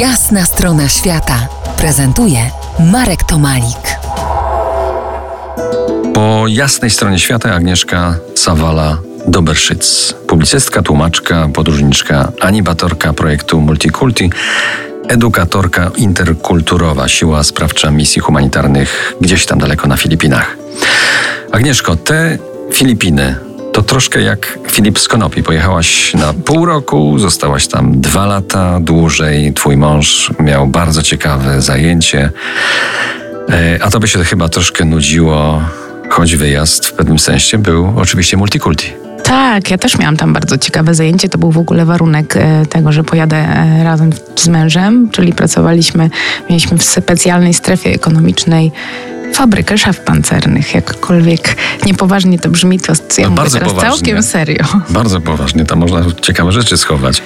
Jasna 0.00 0.44
strona 0.44 0.88
świata 0.88 1.48
prezentuje 1.76 2.50
Marek 2.92 3.22
Tomalik. 3.24 3.98
Po 6.14 6.44
jasnej 6.48 6.90
stronie 6.90 7.18
świata 7.18 7.54
Agnieszka 7.54 8.14
Sawala 8.34 8.98
Doberszyc, 9.28 10.14
publicystka, 10.28 10.82
tłumaczka, 10.82 11.48
podróżniczka, 11.54 12.32
animatorka 12.40 13.12
projektu 13.12 13.60
Multikulti, 13.60 14.30
edukatorka 15.08 15.90
interkulturowa, 15.96 17.08
siła 17.08 17.44
sprawcza 17.44 17.90
misji 17.90 18.22
humanitarnych 18.22 19.14
gdzieś 19.20 19.46
tam 19.46 19.58
daleko 19.58 19.88
na 19.88 19.96
Filipinach. 19.96 20.56
Agnieszko, 21.52 21.96
te 21.96 22.38
Filipiny 22.72 23.45
to 23.76 23.82
troszkę 23.82 24.22
jak 24.22 24.58
Filip 24.70 24.98
z 24.98 25.08
Konopi. 25.08 25.42
Pojechałaś 25.42 26.14
na 26.14 26.34
pół 26.34 26.66
roku, 26.66 27.18
zostałaś 27.18 27.66
tam 27.66 28.00
dwa 28.00 28.26
lata 28.26 28.80
dłużej. 28.80 29.52
Twój 29.52 29.76
mąż 29.76 30.30
miał 30.40 30.66
bardzo 30.66 31.02
ciekawe 31.02 31.62
zajęcie. 31.62 32.30
E, 33.50 33.78
a 33.82 33.90
to 33.90 34.00
by 34.00 34.08
się 34.08 34.24
chyba 34.24 34.48
troszkę 34.48 34.84
nudziło, 34.84 35.62
choć 36.10 36.36
wyjazd 36.36 36.86
w 36.86 36.92
pewnym 36.92 37.18
sensie 37.18 37.58
był 37.58 37.92
oczywiście 37.96 38.36
multikulti. 38.36 39.05
Tak, 39.26 39.70
ja 39.70 39.78
też 39.78 39.98
miałam 39.98 40.16
tam 40.16 40.32
bardzo 40.32 40.58
ciekawe 40.58 40.94
zajęcie. 40.94 41.28
To 41.28 41.38
był 41.38 41.52
w 41.52 41.58
ogóle 41.58 41.84
warunek 41.84 42.36
e, 42.36 42.66
tego, 42.66 42.92
że 42.92 43.04
pojadę 43.04 43.36
e, 43.36 43.84
razem 43.84 44.10
z 44.36 44.48
mężem, 44.48 45.08
czyli 45.12 45.32
pracowaliśmy, 45.32 46.10
mieliśmy 46.50 46.78
w 46.78 46.82
specjalnej 46.82 47.54
strefie 47.54 47.90
ekonomicznej 47.90 48.72
fabrykę 49.34 49.78
szaf 49.78 50.00
pancernych. 50.00 50.74
Jakkolwiek 50.74 51.56
niepoważnie 51.86 52.38
to 52.38 52.50
brzmi, 52.50 52.80
to 52.80 52.92
ja 53.18 53.28
no, 53.28 53.34
bardzo 53.34 53.60
poważnie. 53.60 53.90
całkiem 53.90 54.22
serio. 54.22 54.64
Bardzo 54.90 55.20
poważnie. 55.20 55.64
Tam 55.64 55.78
można 55.78 56.04
ciekawe 56.22 56.52
rzeczy 56.52 56.76
schować 56.76 57.22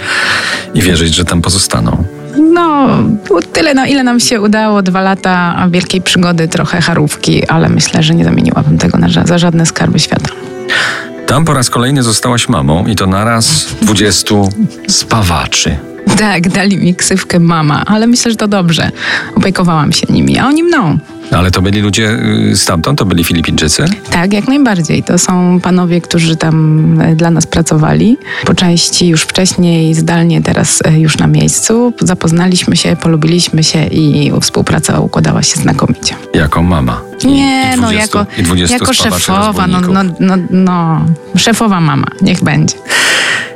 i 0.74 0.82
wierzyć, 0.82 1.14
że 1.14 1.24
tam 1.24 1.42
pozostaną. 1.42 2.04
No, 2.52 2.88
tyle, 3.52 3.74
no 3.74 3.86
ile 3.86 4.02
nam 4.02 4.20
się 4.20 4.40
udało. 4.40 4.82
Dwa 4.82 5.00
lata 5.00 5.66
wielkiej 5.70 6.00
przygody, 6.00 6.48
trochę 6.48 6.80
charówki, 6.80 7.46
ale 7.46 7.68
myślę, 7.68 8.02
że 8.02 8.14
nie 8.14 8.24
zamieniłabym 8.24 8.78
tego 8.78 8.98
na, 8.98 9.08
za 9.24 9.38
żadne 9.38 9.66
skarby 9.66 9.98
świata. 9.98 10.39
Tam 11.30 11.44
po 11.44 11.54
raz 11.54 11.70
kolejny 11.70 12.02
zostałaś 12.02 12.48
mamą 12.48 12.86
i 12.86 12.96
to 12.96 13.06
naraz 13.06 13.66
20 13.82 14.34
spawaczy. 14.88 15.76
Tak, 16.18 16.48
dali 16.48 16.76
mi 16.76 16.94
ksywkę 16.94 17.40
mama, 17.40 17.82
ale 17.86 18.06
myślę, 18.06 18.30
że 18.30 18.36
to 18.36 18.48
dobrze. 18.48 18.90
Opiekowałam 19.34 19.92
się 19.92 20.06
nimi, 20.10 20.38
a 20.38 20.46
oni 20.46 20.62
mną. 20.62 20.98
Ale 21.30 21.50
to 21.50 21.62
byli 21.62 21.80
ludzie 21.80 22.18
y, 22.52 22.56
stamtąd? 22.56 22.98
To 22.98 23.04
byli 23.04 23.24
Filipińczycy? 23.24 23.84
Tak, 24.10 24.32
jak 24.32 24.48
najbardziej. 24.48 25.02
To 25.02 25.18
są 25.18 25.60
panowie, 25.60 26.00
którzy 26.00 26.36
tam 26.36 26.96
e, 27.00 27.16
dla 27.16 27.30
nas 27.30 27.46
pracowali. 27.46 28.16
Po 28.46 28.54
części 28.54 29.08
już 29.08 29.22
wcześniej, 29.22 29.94
zdalnie, 29.94 30.42
teraz 30.42 30.82
e, 30.84 31.00
już 31.00 31.18
na 31.18 31.26
miejscu. 31.26 31.92
Zapoznaliśmy 32.00 32.76
się, 32.76 32.96
polubiliśmy 32.96 33.64
się 33.64 33.86
i 33.86 34.32
współpraca 34.40 35.00
układała 35.00 35.42
się 35.42 35.60
znakomicie. 35.60 36.14
Jako 36.34 36.62
mama? 36.62 37.09
Nie, 37.24 37.72
I 37.74 37.76
20, 37.76 37.82
no 37.82 37.92
jako, 37.92 38.26
jako 38.70 38.92
szefowa, 38.92 39.66
no, 39.66 39.80
no, 39.80 40.02
no, 40.20 40.34
no, 40.50 41.04
szefowa 41.36 41.80
mama, 41.80 42.06
niech 42.22 42.44
będzie. 42.44 42.76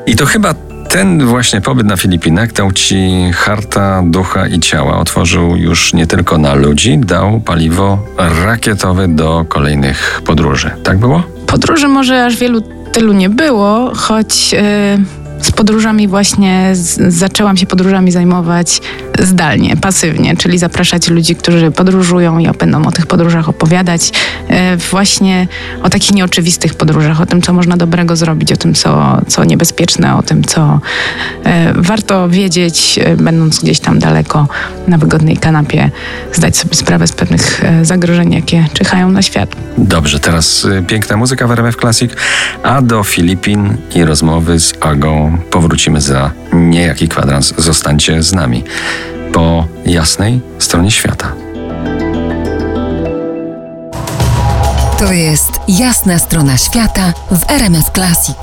I 0.06 0.16
to 0.16 0.26
chyba 0.26 0.54
ten 0.88 1.26
właśnie 1.26 1.60
pobyt 1.60 1.86
na 1.86 1.96
Filipinach 1.96 2.52
dał 2.52 2.72
ci 2.72 3.30
harta 3.34 4.02
ducha 4.06 4.46
i 4.46 4.60
ciała. 4.60 4.98
Otworzył 4.98 5.56
już 5.56 5.94
nie 5.94 6.06
tylko 6.06 6.38
na 6.38 6.54
ludzi, 6.54 6.98
dał 6.98 7.40
paliwo 7.40 7.98
rakietowe 8.44 9.08
do 9.08 9.44
kolejnych 9.48 10.22
podróży. 10.24 10.70
Tak 10.82 10.98
było? 10.98 11.22
Podróży 11.46 11.88
może 11.88 12.24
aż 12.24 12.36
wielu 12.36 12.60
tylu 12.92 13.12
nie 13.12 13.30
było, 13.30 13.92
choć. 13.94 14.52
Yy 14.52 15.24
z 15.44 15.52
podróżami 15.52 16.08
właśnie 16.08 16.70
z, 16.72 17.14
zaczęłam 17.14 17.56
się 17.56 17.66
podróżami 17.66 18.12
zajmować 18.12 18.80
zdalnie, 19.18 19.76
pasywnie, 19.76 20.36
czyli 20.36 20.58
zapraszać 20.58 21.08
ludzi, 21.08 21.36
którzy 21.36 21.70
podróżują 21.70 22.38
i 22.38 22.48
będą 22.58 22.86
o 22.86 22.92
tych 22.92 23.06
podróżach 23.06 23.48
opowiadać. 23.48 24.12
E, 24.48 24.76
właśnie 24.76 25.48
o 25.82 25.90
takich 25.90 26.14
nieoczywistych 26.14 26.74
podróżach, 26.74 27.20
o 27.20 27.26
tym, 27.26 27.42
co 27.42 27.52
można 27.52 27.76
dobrego 27.76 28.16
zrobić, 28.16 28.52
o 28.52 28.56
tym, 28.56 28.74
co, 28.74 29.20
co 29.28 29.44
niebezpieczne, 29.44 30.16
o 30.16 30.22
tym, 30.22 30.44
co 30.44 30.80
e, 31.44 31.72
warto 31.76 32.28
wiedzieć, 32.28 32.98
e, 33.02 33.16
będąc 33.16 33.60
gdzieś 33.60 33.80
tam 33.80 33.98
daleko 33.98 34.48
na 34.88 34.98
wygodnej 34.98 35.36
kanapie, 35.36 35.90
zdać 36.32 36.56
sobie 36.56 36.74
sprawę 36.74 37.06
z 37.06 37.12
pewnych 37.12 37.62
zagrożeń, 37.82 38.32
jakie 38.32 38.66
czyhają 38.72 39.08
na 39.08 39.22
świat. 39.22 39.56
Dobrze, 39.78 40.20
teraz 40.20 40.66
piękna 40.86 41.16
muzyka 41.16 41.46
w 41.46 41.50
RMF 41.50 41.76
Classic, 41.76 42.12
a 42.62 42.82
do 42.82 43.04
Filipin 43.04 43.76
i 43.94 44.04
rozmowy 44.04 44.60
z 44.60 44.74
Agą 44.80 45.38
powrócimy 45.50 46.00
za 46.00 46.30
niejaki 46.52 47.08
kwadrans. 47.08 47.54
Zostańcie 47.58 48.22
z 48.22 48.32
nami 48.32 48.64
po 49.34 49.66
jasnej 49.86 50.40
stronie 50.58 50.90
świata. 50.90 51.32
To 54.98 55.12
jest 55.12 55.50
jasna 55.68 56.18
strona 56.18 56.56
świata 56.56 57.12
w 57.30 57.50
RMS 57.50 57.90
Classic. 57.94 58.36